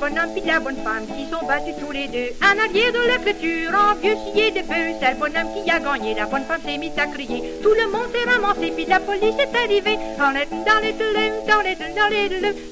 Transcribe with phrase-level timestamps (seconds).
[0.00, 2.30] bonhomme puis la bonne femme qui sont battus tous les deux.
[2.42, 5.78] Un allié de la clôture, en vieux scié de peu, c'est le bonhomme qui a
[5.78, 6.14] gagné.
[6.14, 7.42] La bonne femme s'est mise à crier.
[7.62, 9.98] Tout le monde s'est ramassé, puis la police est arrivée.
[10.18, 12.22] Dans les dans les dans les dans les dans les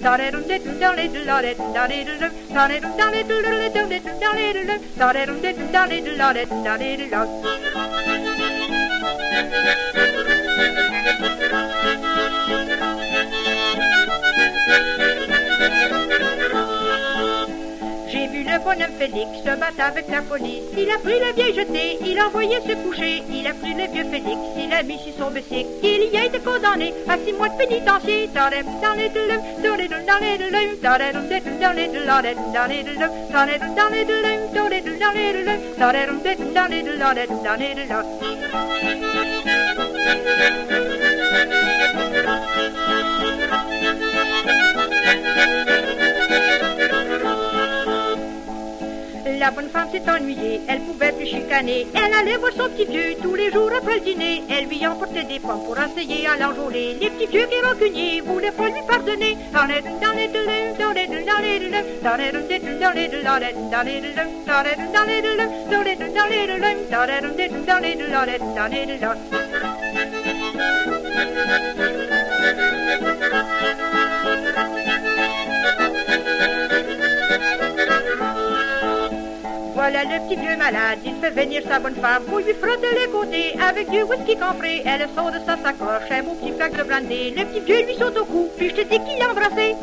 [0.03, 3.21] dans les dans les dans les dans les dans les
[4.99, 8.28] dans les dans les dans les dans les
[18.79, 20.63] bonhomme Félix se bat avec la police.
[20.77, 23.23] Il a pris le vieille jeté, il a envoyé se coucher.
[23.31, 25.69] Il a pris le vieux Félix, il a mis sur son bicycle.
[25.83, 28.29] Il y a été condamné à six mois de pénitencier.
[49.39, 51.87] La bonne femme s'est ennuyée, elle pouvait plus chicaner.
[51.95, 54.43] Elle allait voir son petit vieux tous les jours après le dîner.
[54.51, 56.97] Elle lui emportait des pommes pour essayer à l'enjôler.
[57.01, 59.37] Les petits vieux qui rancuniers voulaient pas lui pardonner.
[80.01, 83.57] Le petit vieux malade, il fait venir sa bonne femme pour lui frotter les côtés
[83.61, 84.83] avec du whisky campé.
[84.87, 87.35] Elle sort de sa sacoche un beau petit flaque brandy.
[87.37, 89.75] Le petit vieux lui saute au cou, puis je te dis qu'il l'a embrassé.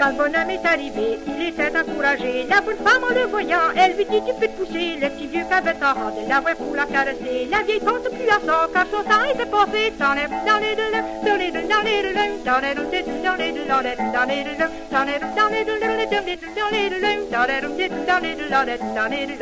[0.00, 2.46] Quand le bonhomme est arrivé, il était encouragé.
[2.48, 4.96] La bonne femme en le voyant, elle lui dit tu peux te pousser.
[4.98, 5.94] Le petit vieux qu'avait sa
[6.26, 7.46] la voix pour la caresser.
[7.50, 9.92] La vieille compte plus à ça, car son temps était passé.
[9.98, 10.90] Dans les dans dans les les
[11.68, 12.14] dans les les
[12.48, 12.60] dans
[13.36, 13.52] les
[19.26, 19.36] les